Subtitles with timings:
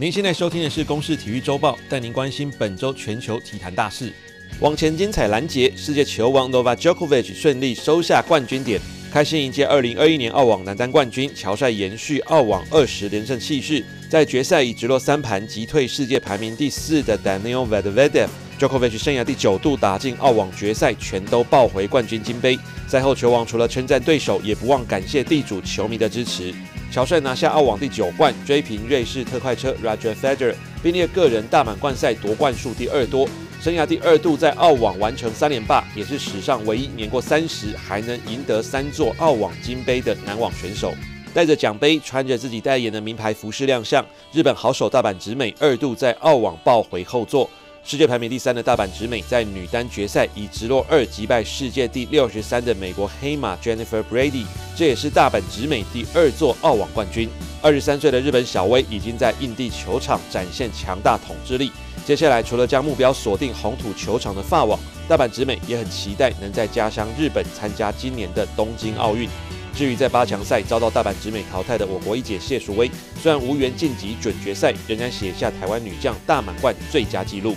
[0.00, 4.12] 您现在收听的是《公视体育周报》，带您关心本周全球体坛大事。
[4.60, 8.80] 网前精彩拦截，世界球王 Novak Djokovic 顺利收下冠军点，
[9.10, 11.30] 开心迎接2021年澳网男单冠军。
[11.34, 18.28] 乔帅延续澳网二十连胜气势，在决赛以直落三盘击退世界排名第四的 Daniel v e d v e d e v。
[18.58, 22.58] j o k o v i c 生涯第九度打进澳网决赛，全都抱回冠军金杯。
[22.86, 26.52] 赛后，球王除了称赞对手，也不忘感谢地主球迷的支持。
[26.90, 33.28] 乔帅拿下澳网第九冠，追平瑞士特快车 Roger Federer，并列个人大满贯赛夺冠数第二多，
[33.60, 40.94] 生涯第二度在澳网完成三连霸，也是史上唯一年过三十还能赢得三座澳网金杯的男网选手。
[41.34, 44.04] 带着奖杯，穿着自己代言的名牌服饰亮相。
[44.32, 47.50] 日本好手大阪直美二度在澳网抱回后座。
[47.84, 54.44] 世界排名第三的大阪直美在女单决赛以直落二击败世界第六十三的美国黑马 Jennifer Brady，
[54.76, 57.28] 这也是大阪直美第二座澳网冠军。
[57.60, 61.72] 二十三岁的日本小威已经在印地球场展现强大统治力。
[62.08, 69.28] 接下来，除了将目标锁定红土球场的法网，大阪直美也很期待能在家乡日本参加今年的东京奥运。
[69.74, 77.54] 至于在八强赛遭到大阪直美淘汰的我国一姐谢淑薇，虽然无缘晋级准决赛，仍然写下台湾女将大满贯最佳纪录。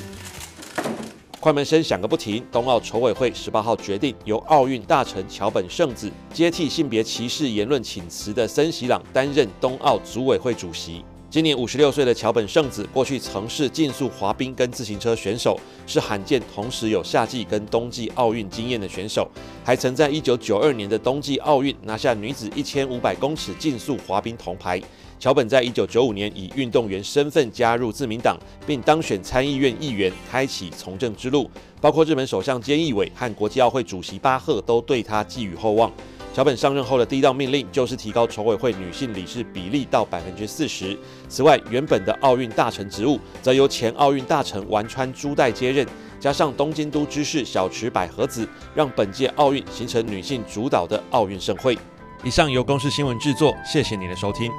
[1.40, 11.06] 快门声响个不停，冬奥筹委会十八号决定由奥运大臣桥本圣子接替性别歧视言论请辞的森喜朗担任冬奥组委会主席。
[11.32, 19.26] 今年五十六岁的桥本圣子，过去曾是竞速滑冰跟自行车选手，是罕见同时有夏季跟冬季奥运经验的选手，
[19.64, 24.82] 还曾在一九九二年的冬季奥运拿下女子一千五百公尺竞速滑冰铜牌。
[25.22, 28.38] 桥本在一九九五年以运动员身份加入自民党，
[28.68, 31.50] 并当选参议院议员，开启从政之路。
[31.80, 35.90] 包括日本首相菅义伟和国际奥会主席巴赫都对他寄予厚望。
[36.34, 40.98] 小本上任后的第一道命令就是提高筹委会女性理事比例到百分之四十。
[41.28, 45.86] 此外，原本的奥运大臣职务则由前奥运大臣丸川珠代接任，
[46.22, 51.78] 加上东京都知事小池百合子，让本届奥运形成女性主导的奥运盛会。
[52.24, 54.50] 以上由公司新闻制作，谢谢你的收听。